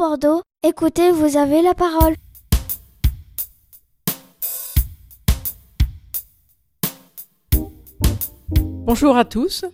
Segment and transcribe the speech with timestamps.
[0.00, 0.40] Bordeaux.
[0.66, 2.14] Écoutez, vous avez la parole.
[8.86, 9.66] Bonjour à tous,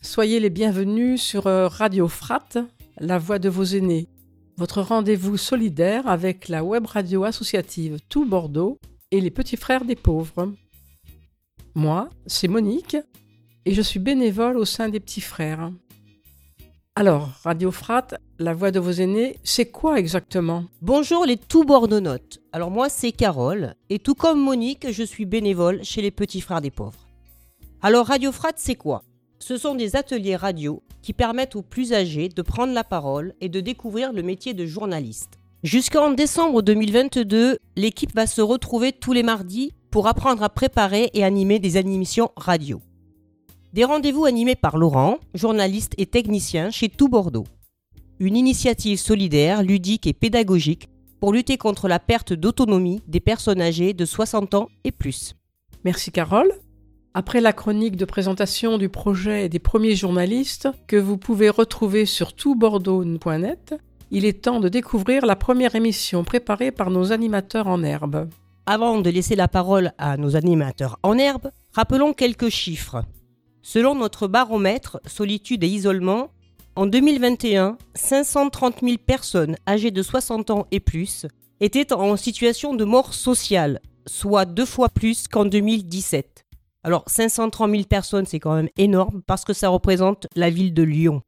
[0.00, 2.48] soyez les bienvenus sur euh, Radio Frat,
[2.96, 4.08] la voix de vos aînés,
[4.56, 8.78] votre rendez-vous solidaire avec la web radio associative Tout Bordeaux
[9.10, 10.54] et les petits frères des pauvres.
[11.74, 12.96] Moi, c'est Monique
[13.66, 15.70] et je suis bénévole au sein des petits frères.
[16.98, 18.06] Alors, Radio Frat,
[18.38, 20.64] la voix de vos aînés, c'est quoi exactement?
[20.80, 22.40] Bonjour les tout bordeauxnotes.
[22.52, 26.62] Alors moi c'est Carole et tout comme Monique, je suis bénévole chez les petits frères
[26.62, 27.06] des pauvres.
[27.82, 29.02] Alors Radio Frat c'est quoi?
[29.38, 33.50] Ce sont des ateliers radio qui permettent aux plus âgés de prendre la parole et
[33.50, 35.38] de découvrir le métier de journaliste.
[35.62, 41.24] Jusqu'en décembre 2022, l'équipe va se retrouver tous les mardis pour apprendre à préparer et
[41.24, 42.80] animer des émissions radio.
[43.72, 47.46] Des rendez-vous animés par Laurent, journaliste et technicien chez Tout Bordeaux.
[48.18, 50.88] Une initiative solidaire, ludique et pédagogique
[51.20, 55.34] pour lutter contre la perte d'autonomie des personnes âgées de 60 ans et plus.
[55.84, 56.52] Merci Carole.
[57.14, 62.06] Après la chronique de présentation du projet et des premiers journalistes que vous pouvez retrouver
[62.06, 63.74] sur toutbordeaux.net,
[64.10, 68.28] il est temps de découvrir la première émission préparée par nos animateurs en herbe.
[68.66, 73.02] Avant de laisser la parole à nos animateurs en herbe, rappelons quelques chiffres.
[73.68, 76.30] Selon notre baromètre Solitude et Isolement,
[76.76, 81.26] en 2021, 530 000 personnes âgées de 60 ans et plus
[81.58, 86.44] étaient en situation de mort sociale, soit deux fois plus qu'en 2017.
[86.84, 90.84] Alors 530 000 personnes, c'est quand même énorme parce que ça représente la ville de
[90.84, 91.22] Lyon.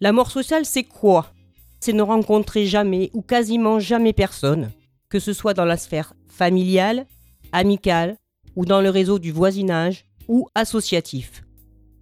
[0.00, 1.32] La mort sociale, c'est quoi?
[1.80, 4.70] C'est ne rencontrer jamais ou quasiment jamais personne,
[5.08, 7.06] que ce soit dans la sphère familiale,
[7.50, 8.18] amicale
[8.54, 11.42] ou dans le réseau du voisinage ou associatif.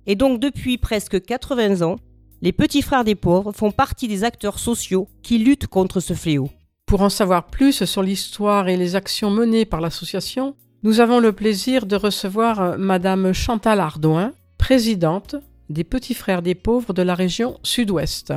[0.06, 1.96] Et donc depuis presque 80 ans,
[2.42, 6.48] les petits frères des pauvres font partie des acteurs sociaux qui luttent contre ce fléau.
[6.86, 11.32] Pour en savoir plus sur l'histoire et les actions menées par l'association, nous avons le
[11.32, 15.36] plaisir de recevoir euh, Madame Chantal Ardouin, présidente
[15.68, 18.32] des Petits Frères des Pauvres de la région Sud-Ouest.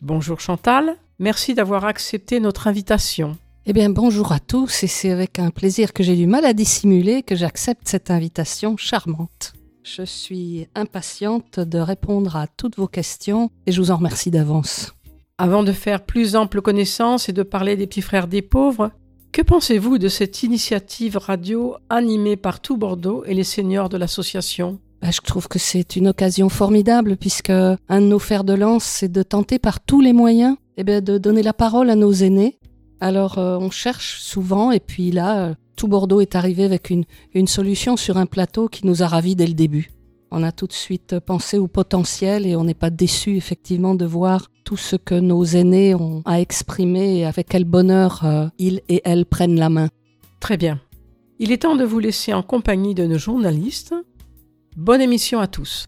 [0.00, 3.36] Bonjour Chantal, merci d'avoir accepté notre invitation.
[3.66, 6.52] Eh bien, bonjour à tous, et c'est avec un plaisir que j'ai du mal à
[6.52, 9.52] dissimuler que j'accepte cette invitation charmante.
[9.84, 14.94] Je suis impatiente de répondre à toutes vos questions et je vous en remercie d'avance.
[15.38, 18.92] Avant de faire plus ample connaissance et de parler des petits frères des pauvres,
[19.32, 24.78] que pensez-vous de cette initiative radio animée par tout Bordeaux et les seniors de l'association?
[25.00, 28.84] Bah, je trouve que c'est une occasion formidable puisque un de nos fers de lance,
[28.84, 32.12] c'est de tenter par tous les moyens eh bien, de donner la parole à nos
[32.12, 32.58] aînés.
[33.00, 37.02] Alors euh, on cherche souvent et puis là, euh, tout Bordeaux est arrivé avec une,
[37.34, 39.90] une solution sur un plateau qui nous a ravis dès le début.
[40.30, 44.04] On a tout de suite pensé au potentiel et on n'est pas déçu effectivement de
[44.04, 48.80] voir tout ce que nos aînés ont à exprimer et avec quel bonheur euh, ils
[48.88, 49.88] et elles prennent la main.
[50.38, 50.80] Très bien.
[51.40, 53.92] Il est temps de vous laisser en compagnie de nos journalistes.
[54.76, 55.86] Bonne émission à tous.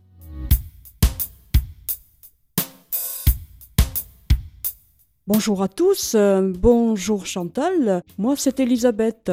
[5.29, 9.31] Bonjour à tous, euh, bonjour Chantal, moi c'est Elisabeth.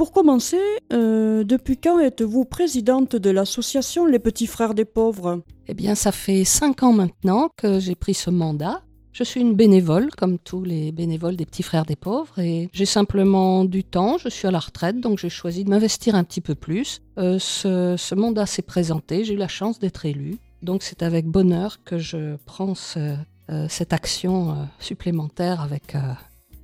[0.00, 0.56] Pour commencer,
[0.94, 5.42] euh, depuis quand êtes-vous présidente de l'association Les Petits Frères des Pauvres?
[5.66, 8.82] Eh bien, ça fait cinq ans maintenant que j'ai pris ce mandat.
[9.12, 12.86] Je suis une bénévole, comme tous les bénévoles des Petits Frères des Pauvres, et j'ai
[12.86, 16.40] simplement du temps, je suis à la retraite, donc j'ai choisi de m'investir un petit
[16.40, 17.02] peu plus.
[17.18, 21.82] Euh, ce, mandat s'est présenté, j'ai eu la chance d'être élue, donc c'est avec bonheur
[21.84, 25.94] que je prends euh, cette action supplémentaire avec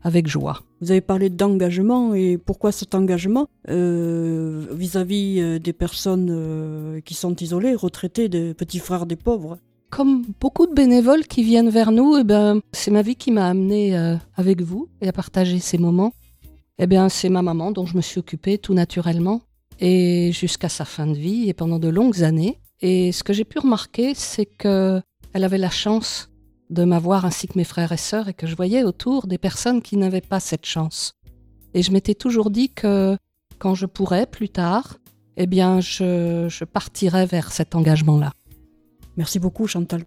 [0.06, 0.62] avec joie.
[0.80, 7.14] Vous avez parlé d'engagement et pourquoi cet engagement euh, vis-à-vis euh, des personnes euh, qui
[7.14, 9.58] sont isolées, retraitées, des petits frères des pauvres?
[9.90, 13.48] Comme beaucoup de bénévoles qui viennent vers nous, eh ben, c'est ma vie qui m'a
[13.48, 13.96] amené
[14.36, 16.12] avec vous et à partager ces moments.
[16.78, 19.42] Eh bien, c'est ma maman dont je me suis occupée tout naturellement
[19.80, 22.60] et jusqu'à sa fin de vie et pendant de longues années.
[22.80, 25.00] Et ce que j'ai pu remarquer, c'est que
[25.32, 26.30] elle avait la chance
[26.70, 29.82] de m'avoir ainsi que mes frères et sœurs et que je voyais autour des personnes
[29.82, 31.14] qui n'avaient pas cette chance.
[31.74, 33.16] Et je m'étais toujours dit que
[33.58, 34.98] quand je pourrais plus tard,
[35.36, 38.32] eh bien je, je partirais vers cet engagement-là.
[39.16, 40.04] Merci beaucoup Chantal.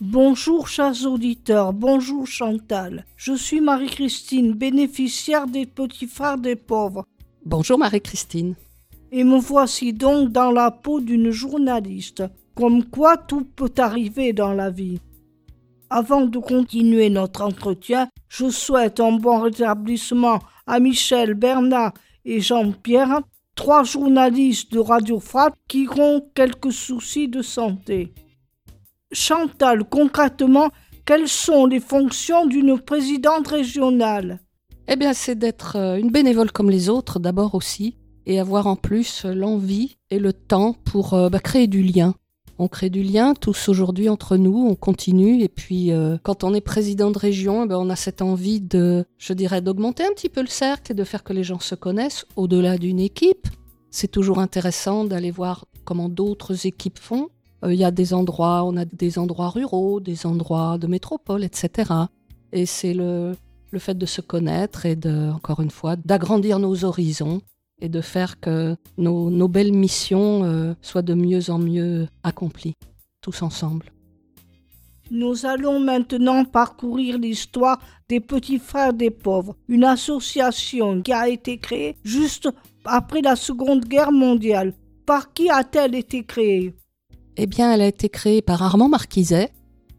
[0.00, 3.06] Bonjour chers auditeurs, bonjour Chantal.
[3.16, 7.04] Je suis Marie-Christine, bénéficiaire des petits frères des pauvres.
[7.46, 8.56] Bonjour Marie-Christine.
[9.12, 12.24] Et me voici donc dans la peau d'une journaliste.
[12.56, 14.98] Comme quoi tout peut arriver dans la vie.
[15.90, 21.92] Avant de continuer notre entretien, je souhaite un bon rétablissement à Michel, Bernard
[22.24, 23.20] et Jean-Pierre,
[23.54, 28.12] trois journalistes de Radio Frat qui ont quelques soucis de santé.
[29.12, 30.70] Chantal, concrètement,
[31.04, 34.40] quelles sont les fonctions d'une présidente régionale?
[34.88, 37.96] Eh bien, c'est d'être euh, une bénévole comme les autres, d'abord aussi,
[38.26, 42.14] et avoir en plus l'envie et le temps pour euh, bah, créer du lien.
[42.58, 46.54] On crée du lien tous aujourd'hui entre nous, on continue et puis euh, quand on
[46.54, 50.12] est président de région, eh ben, on a cette envie de, je dirais, d'augmenter un
[50.14, 53.48] petit peu le cercle et de faire que les gens se connaissent au-delà d'une équipe.
[53.90, 57.28] C'est toujours intéressant d'aller voir comment d'autres équipes font.
[57.64, 61.42] Euh, il y a des endroits, on a des endroits ruraux, des endroits de métropole,
[61.42, 61.90] etc.
[62.52, 63.32] Et c'est le,
[63.72, 67.40] le fait de se connaître et de, encore une fois, d'agrandir nos horizons
[67.84, 72.72] et de faire que nos, belles missions euh, soient de mieux en mieux accomplies,
[73.20, 73.92] tous ensemble.
[75.10, 77.78] Nous allons maintenant parcourir l'histoire
[78.08, 82.48] des petits frères des pauvres, une association qui a été créée juste
[82.86, 84.72] après la Seconde Guerre mondiale.
[85.04, 86.74] Par qui a-t-elle été créée?
[87.36, 89.50] Eh bien, elle a été créée par Armand Marquiset,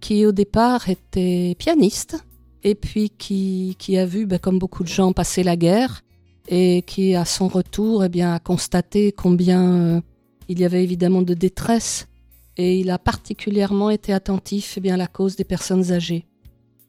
[0.02, 2.26] qui au départ était pianiste,
[2.64, 6.02] et puis qui, qui a vu, ben, comme beaucoup de gens, passer la guerre,
[6.48, 10.02] et qui, à son retour, eh bien, a constaté combien euh,
[10.48, 12.08] il y avait évidemment de détresse
[12.58, 16.26] et il a particulièrement été attentif eh bien, à la cause des personnes âgées.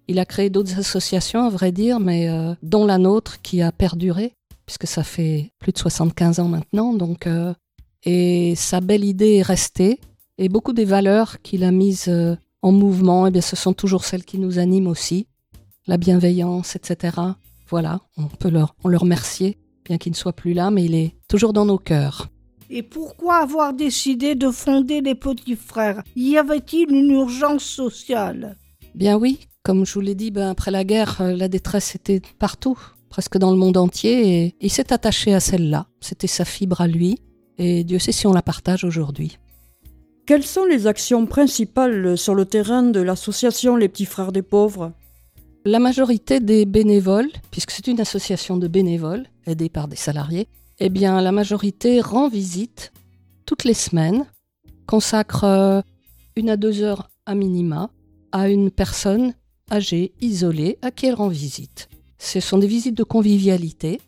[0.08, 3.73] Il a créé d'autres associations, à vrai dire, mais euh, dont la nôtre qui a
[3.73, 4.35] perduré,
[4.67, 6.93] puisque ça fait plus de 75 ans maintenant.
[6.93, 7.52] Donc, euh,
[8.05, 10.00] et sa belle idée est restée,
[10.38, 12.12] et beaucoup des valeurs qu'il a mises
[12.62, 15.26] en mouvement, eh bien, ce sont toujours celles qui nous animent aussi,
[15.87, 17.17] la bienveillance, etc.
[17.69, 20.95] Voilà, on peut leur, on le remercier, bien qu'il ne soit plus là, mais il
[20.95, 22.29] est toujours dans nos cœurs.
[22.71, 26.03] Et pourquoi avoir décidé de fonder les petits frères?
[26.17, 28.57] Y avait-il une urgence sociale?
[28.95, 32.23] Bien oui, comme je vous l'ai dit, ben, après la guerre, euh, la détresse était
[32.39, 32.79] partout,
[33.09, 35.87] presque dans le monde entier, et il s'est attaché à celle-là.
[36.01, 37.19] C'était sa fibre à lui,
[37.59, 39.39] et Dieu sait si on la partage aujourd'hui.
[40.27, 44.93] Quelles sont les actions principales sur le terrain de l'association Les Petits Frères des Pauvres?
[45.67, 50.47] La majorité des bénévoles, puisque c'est une association de bénévoles aidés par des salariés,
[50.79, 52.93] eh bien la majorité rend visite
[53.47, 54.27] toutes les semaines,
[54.87, 55.81] consacre euh,
[56.37, 57.91] une à deux heures à minima
[58.31, 59.35] à une personne
[59.73, 61.89] âgée, isolée, à qui elle rend visite.
[62.19, 64.01] Ce sont des visites de convivialité.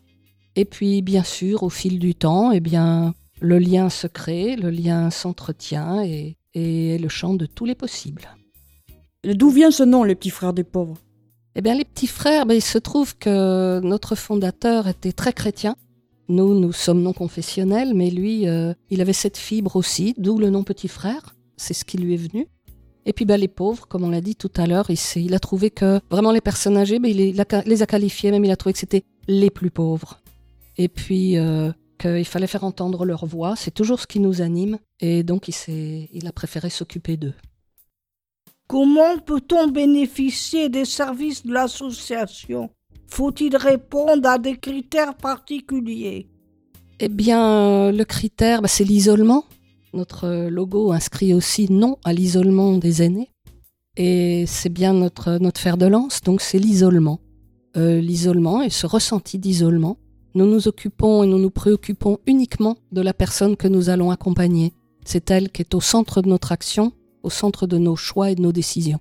[0.55, 4.69] Et puis, bien sûr, au fil du temps, eh bien, le lien se crée, le
[4.69, 8.29] lien s'entretient et, et est le champ de tous les possibles.
[9.25, 10.97] D'où vient ce nom, les petits frères des pauvres?
[11.55, 15.75] Eh bien, les petits frères, ben, il se trouve que notre fondateur était très chrétien.
[16.27, 20.51] Nous, nous sommes non confessionnels, mais lui, euh, il avait cette fibre aussi, d'où le
[20.51, 21.35] nom petit frère.
[21.57, 22.47] C'est ce qui lui est venu.
[23.05, 25.39] Et puis ben, les pauvres, comme on l'a dit tout à l'heure, il, il, a
[25.39, 28.73] trouvé que vraiment les personnes âgées, ben, il, les a qualifiés, même il a trouvé
[28.73, 30.21] que c'était les plus pauvres.
[30.77, 34.77] Et puis euh, qu'il fallait faire entendre leur voix, c'est toujours ce qui nous anime.
[34.99, 37.33] Et donc il, il a préféré s'occuper d'eux.
[38.69, 42.69] Comment peut-on bénéficier des services de l'association?
[43.07, 46.27] Faut-il répondre à des critères particuliers?
[46.99, 49.45] Eh bien, le critère, bah, c'est l'isolement.
[49.93, 53.31] Notre logo inscrit aussi non à l'isolement des aînés.
[53.97, 57.19] Et c'est bien notre, notre fer de lance, donc c'est l'isolement.
[57.75, 59.97] Euh, l'isolement et ce ressenti d'isolement.
[60.35, 64.73] Nous nous occupons et nous nous préoccupons uniquement de la personne que nous allons accompagner.
[65.05, 66.93] C'est elle qui est au centre de notre action
[67.23, 68.99] au centre de nos choix et de nos décisions.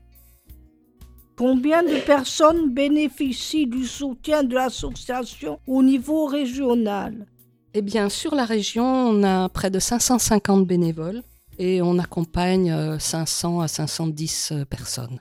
[1.36, 7.26] Combien de personnes bénéficient du soutien de l'association au niveau régional?
[7.74, 11.22] Eh bien, sur la région, on a près de 550 bénévoles
[11.58, 15.20] et on accompagne 500 euh, à 510 euh, personnes.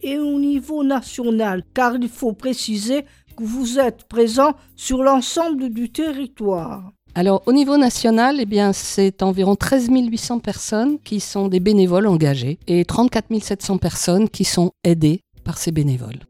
[0.00, 3.04] Et au niveau national, car il faut préciser
[3.36, 6.92] que vous êtes présent sur l'ensemble du territoire.
[7.18, 12.06] Alors au niveau national, eh bien, c'est environ 13 800 personnes qui sont des bénévoles
[12.06, 16.20] engagés et 34 700 personnes qui sont aidées par ces bénévoles.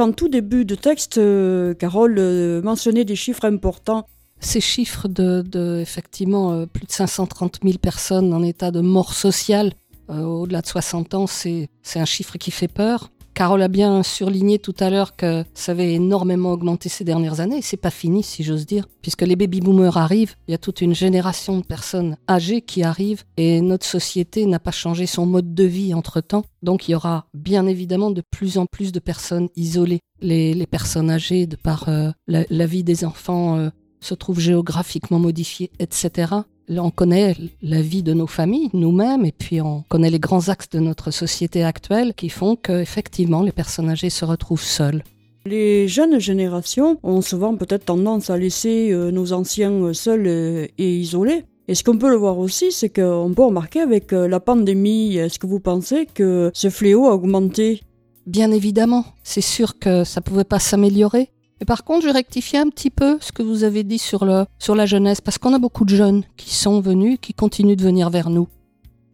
[0.00, 4.04] En tout début de texte, euh, Carole euh, mentionnait des chiffres importants.
[4.40, 9.74] Ces chiffres de, effectivement euh, plus de 530 000 personnes en état de mort sociale
[10.08, 13.10] au-delà de 60 ans, c'est un chiffre qui fait peur.
[13.38, 17.62] Carole a bien surligné tout à l'heure que ça avait énormément augmenté ces dernières années
[17.62, 20.80] c'est pas fini si j'ose dire, puisque les baby boomers arrivent, il y a toute
[20.80, 25.54] une génération de personnes âgées qui arrivent et notre société n'a pas changé son mode
[25.54, 26.46] de vie entre temps.
[26.64, 30.00] Donc il y aura bien évidemment de plus en plus de personnes isolées.
[30.20, 35.70] Les, personnes âgées, de par euh, la, vie des enfants, euh, se trouvent géographiquement modifiées,
[35.78, 36.40] etc
[36.76, 40.68] on connaît la vie de nos familles, nous-mêmes, et puis on connaît les grands axes
[40.70, 45.02] de notre société actuelle qui font qu'effectivement les personnes âgées se retrouvent seules.
[45.46, 50.96] Les jeunes générations ont souvent peut-être tendance à laisser euh, nos anciens seuls euh, et
[50.96, 51.44] isolés.
[51.68, 55.16] Et ce qu'on peut le voir aussi, c'est qu'on peut remarquer avec euh, la pandémie,
[55.16, 57.80] est-ce que vous pensez que ce fléau a augmenté?
[58.26, 61.30] Bien évidemment, c'est sûr que ça pouvait pas s'améliorer.
[61.60, 64.44] Mais par contre, je rectifie un petit peu ce que vous avez dit sur, le,
[64.58, 67.82] sur la jeunesse, parce qu'on a beaucoup de jeunes qui sont venus, qui continuent de
[67.82, 68.48] venir vers nous.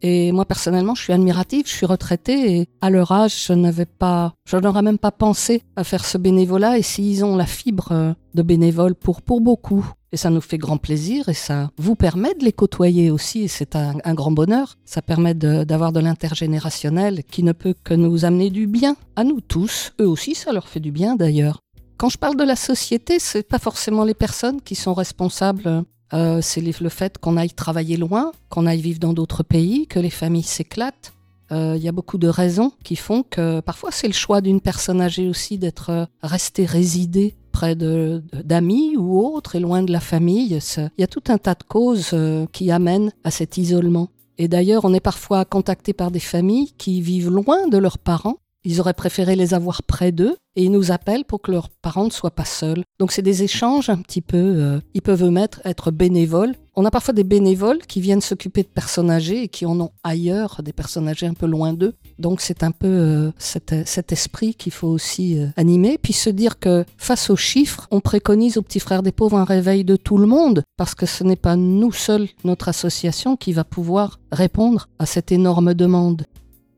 [0.06, 3.86] Et moi, personnellement, je suis admirative, je suis retraitée et à leur âge, je n'avais
[3.86, 6.76] pas, je n'aurais même pas pensé à faire ce bénévolat.
[6.76, 10.58] Et s'ils ont la fibre euh, de bénévole pour, pour beaucoup, et ça nous fait
[10.58, 14.76] grand plaisir et ça vous permet de les côtoyer aussi et c'est un, grand bonheur.
[14.84, 19.24] Ça permet de- d'avoir de, l'intergénérationnel qui ne peut que nous amener du bien à
[19.24, 19.92] nous tous.
[20.00, 21.63] Eux aussi, ça leur fait du bien d'ailleurs.
[21.96, 25.84] Quand je parle de la société, c'est pas forcément les personnes qui sont responsables.
[26.12, 29.98] Euh, c'est le fait qu'on aille travailler loin, qu'on aille vivre dans d'autres pays, que
[29.98, 31.12] les familles s'éclatent.
[31.52, 34.60] Euh, Il y a beaucoup de raisons qui font que parfois c'est le choix d'une
[34.60, 40.00] personne âgée aussi d'être euh, restée résidée près d'amis ou autres et loin de la
[40.00, 40.58] famille.
[40.76, 42.12] Il y a tout un tas de causes
[42.50, 44.08] qui amènent à cet isolement.
[44.38, 48.38] Et d'ailleurs, on est parfois contacté par des familles qui vivent loin de leurs parents.
[48.64, 52.06] Ils auraient préféré les avoir près d'eux et ils nous appellent pour que leurs parents
[52.06, 52.82] ne soient pas seuls.
[52.98, 54.36] Donc c'est des échanges un petit peu.
[54.38, 56.54] euh, ils peuvent eux-mêmes être bénévoles.
[56.76, 59.90] On a parfois des bénévoles qui viennent s'occuper de personnes âgées et qui en ont
[60.02, 61.94] ailleurs, des personnes âgées un peu loin d'eux.
[62.18, 65.98] Donc c'est un peu euh, cet, cet esprit qu'il faut aussi euh, animer.
[66.00, 69.44] Puis se dire que face aux chiffres, on préconise aux petits frères des pauvres un
[69.44, 73.52] réveil de tout le monde parce que ce n'est pas nous seuls, notre association, qui
[73.52, 76.24] va pouvoir répondre à cette énorme demande.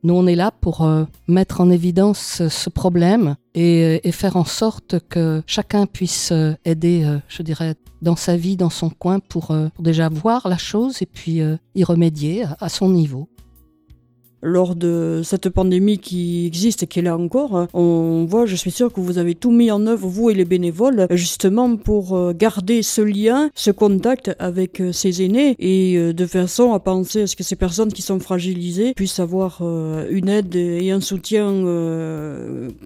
[0.07, 4.13] Nous, on est là pour euh, mettre en évidence ce, ce problème et, euh, et
[4.13, 8.69] faire en sorte que chacun puisse euh, aider, euh, je dirais, dans sa vie, dans
[8.69, 12.89] son coin, pour, euh, déjà voir la chose et puis euh, y remédier à son
[12.89, 13.27] niveau.
[14.41, 18.71] Lors de cette pandémie qui existe et qui est là encore, on voit, je suis
[18.71, 22.33] sûre que vous avez tout mis en œuvre, vous et les bénévoles, justement pour euh,
[22.33, 27.23] garder ce lien, ce contact avec euh, ces aînés et euh, de façon à penser
[27.23, 29.61] à ce que ces personnes qui sont fragilisées puissent avoir
[30.09, 31.47] une aide et un soutien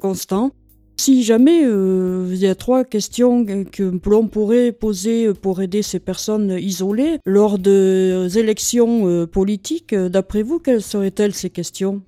[0.02, 0.52] constant.
[1.04, 6.00] Si jamais euh, il y a trois questions que, l'on pourrait poser pour aider ces
[6.00, 12.04] personnes isolées lors de élections euh, politiques, euh, d'après vous, quelles seraient-elles ces questions?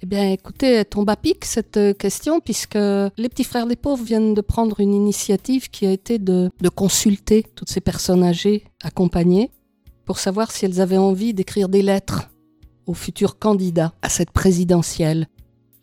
[0.00, 4.04] Eh bien, écoutez, tombe à pic cette euh, question, puisque les petits frères des pauvres
[4.04, 8.62] viennent de prendre une initiative qui a été de, de consulter toutes ces personnes âgées
[8.84, 9.50] accompagnées
[10.04, 12.30] pour savoir si elles avaient envie d'écrire des lettres
[12.86, 15.26] aux futurs candidats à cette présidentielle.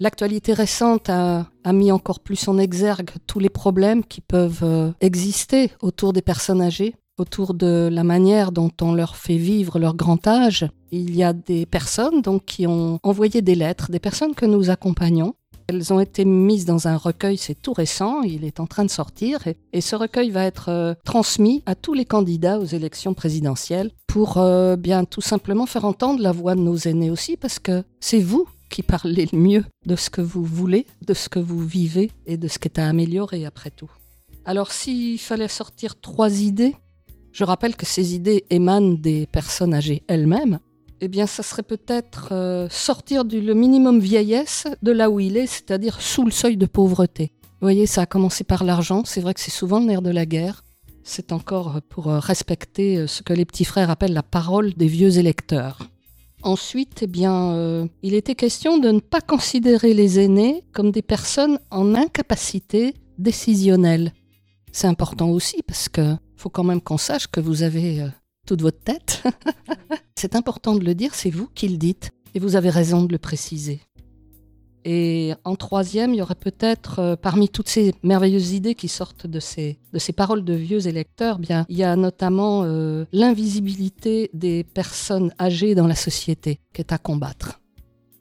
[0.03, 5.72] L'actualité récente a, mis encore plus en exergue tous les problèmes qui peuvent euh, exister
[5.81, 10.27] autour des personnes âgées, autour de la manière dont on leur fait vivre leur grand
[10.27, 10.67] âge.
[10.91, 14.69] Il y a des personnes donc qui ont envoyé des lettres, des personnes que nous
[14.69, 15.36] accompagnons.
[15.69, 18.91] Elles ont été mises dans un recueil, c'est tout récent, il est en train de
[18.91, 23.13] sortir, et, et ce recueil va être euh, transmis à tous les candidats aux élections
[23.13, 27.57] présidentielles pour euh, bien tout simplement faire entendre la voix de nos aînés aussi, parce
[27.57, 31.37] que c'est vous qui parlez le mieux de ce que vous voulez, de ce que
[31.37, 33.91] vous vivez et de ce qui est à améliorer après tout.
[34.45, 36.75] Alors s'il fallait sortir trois idées,
[37.31, 40.57] je rappelle que ces idées émanent des personnes âgées elles-mêmes,
[41.01, 45.45] eh bien ça serait peut-être euh, sortir du minimum vieillesse de là où il est,
[45.45, 47.31] c'est-à-dire sous le seuil de pauvreté.
[47.43, 50.09] Vous voyez, ça a commencé par l'argent, c'est vrai que c'est souvent le nerf de
[50.09, 50.63] la guerre.
[51.03, 54.87] C'est encore pour euh, respecter euh, ce que les petits frères appellent la parole des
[54.87, 55.77] vieux électeurs.
[56.43, 61.01] Ensuite, eh bien, euh, il était question de ne pas considérer les aînés comme des
[61.01, 64.12] personnes en incapacité décisionnelle.
[64.73, 68.09] C'est important aussi parce que faut quand même qu'on sache que vous avez euh,
[68.45, 69.23] toute votre tête.
[70.17, 73.13] c'est important de le dire, c'est vous qui le dites et vous avez raison de
[73.13, 73.79] le préciser.
[74.85, 79.27] Et en troisième, il y aurait peut-être, euh, parmi toutes ces merveilleuses idées qui sortent
[79.27, 84.29] de ces, de ces paroles de vieux électeurs, bien, il y a notamment euh, l'invisibilité
[84.33, 87.61] des personnes âgées dans la société qui est à combattre.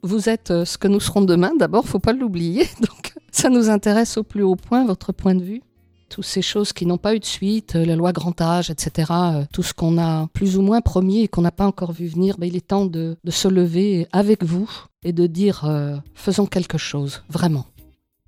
[0.03, 3.69] Vous êtes euh, ce que nous serons demain, d'abord, faut pas l'oublier, donc ça nous
[3.69, 5.61] intéresse au plus haut point, votre point de vue.
[6.07, 9.11] Toutes ces choses qui n'ont pas eu de suite, la loi grand âge, etc.,
[9.51, 12.37] tout ce qu'on a plus ou moins promis et qu'on n'a pas encore vu venir,
[12.37, 14.69] ben, il est temps de se lever avec vous
[15.03, 17.65] et de dire euh, faisons quelque chose, vraiment.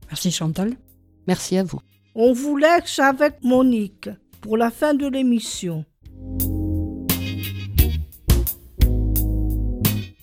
[0.07, 0.75] Merci Chantal.
[1.27, 1.79] Merci à vous.
[2.13, 4.09] On vous laisse avec Monique
[4.41, 5.85] pour la fin de l'émission.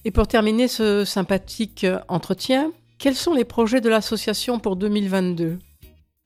[0.05, 5.59] Et pour terminer ce sympathique entretien, quels sont les projets de l'association pour 2022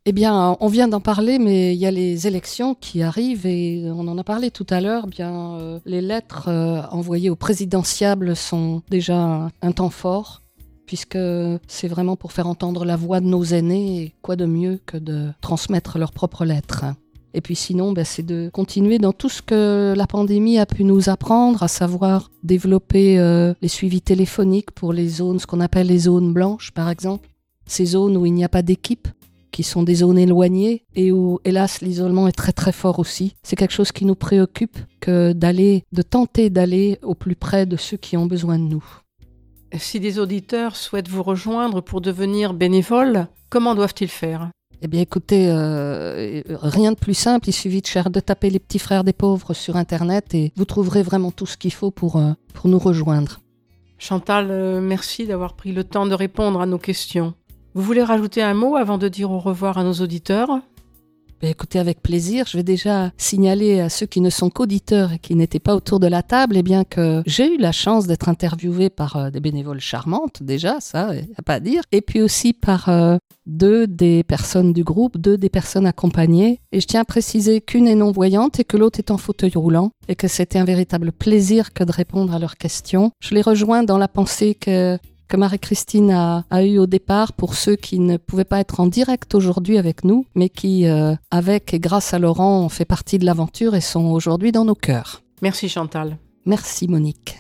[0.09, 3.91] Eh bien, on vient d'en parler, mais il y a les élections qui arrivent et
[3.91, 5.09] on en a parlé tout à l'heure.
[5.09, 10.43] Bien, euh, les lettres euh, envoyées au présidentiable sont déjà un, un temps fort,
[10.87, 11.19] puisque
[11.67, 14.01] c'est vraiment pour faire entendre la voix de nos aînés.
[14.01, 16.85] Et quoi de mieux que de transmettre leurs propres lettres
[17.35, 20.85] Et puis sinon, ben, c'est de continuer dans tout ce que la pandémie a pu
[20.85, 25.89] nous apprendre, à savoir développer euh, les suivis téléphoniques pour les zones, ce qu'on appelle
[25.89, 27.29] les zones blanches, par exemple.
[27.67, 29.09] Ces zones où il n'y a pas d'équipe,
[29.57, 33.37] qui sont des zones éloignées et où, hélas, l'isolement est très très fort aussi.
[33.43, 37.79] C'est quelque chose qui nous préoccupe que d'aller, de tenter d'aller au plus près de
[37.79, 38.85] ceux qui ont besoin de nous.
[39.79, 44.51] Si des auditeurs souhaitent vous rejoindre pour devenir bénévoles, comment doivent-ils faire?
[44.83, 47.49] Eh bien, écoutez, euh, rien de plus simple.
[47.49, 51.03] Il suffit de, de taper les petits frères des pauvres sur Internet et vous trouverez
[51.03, 53.41] vraiment tout ce qu'il faut pour, euh, pour nous rejoindre.
[53.99, 57.33] Chantal, euh, merci d'avoir pris le temps de répondre à nos questions.
[57.77, 60.49] Vous voulez rajouter un mot avant de dire au revoir à nos auditeurs?
[61.43, 65.19] Ben, écoutez, avec plaisir, je vais déjà signaler à ceux qui ne sont qu'auditeurs et
[65.19, 68.31] qui n'étaient pas autour de la table, eh bien que j'ai eu la chance d'être
[68.31, 72.01] interviewée par euh, des bénévoles charmantes, déjà, ça, il n'y a pas à dire, et
[72.01, 76.63] puis aussi par euh, deux des personnes du groupe, deux des personnes accompagnées.
[76.73, 79.91] Et je tiens à préciser qu'une est non-voyante et que l'autre est en fauteuil roulant,
[80.09, 83.11] et que c'était un véritable plaisir que de répondre à leurs questions.
[83.21, 87.77] Je les rejoins dans la pensée que que Marie-Christine a, eu au départ pour ceux
[87.77, 91.81] qui ne pouvaient pas être en direct aujourd'hui avec nous, mais qui, euh, avec et
[91.81, 95.23] grâce à Laurent, ont fait partie de l'aventure et sont aujourd'hui dans nos cœurs.
[95.43, 96.19] Merci Chantal.
[96.45, 97.37] Merci Monique.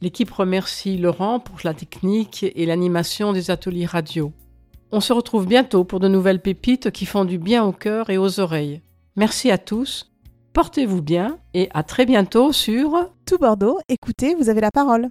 [0.00, 4.32] L'équipe remercie Laurent pour la technique et l'animation des ateliers radio.
[4.90, 8.18] On se retrouve bientôt pour de nouvelles pépites qui font du bien au cœur et
[8.18, 8.80] aux oreilles.
[9.16, 10.10] Merci à tous,
[10.52, 15.06] portez-vous bien et à très bientôt sur Tout Bordeaux, écoutez, vous avez la parole.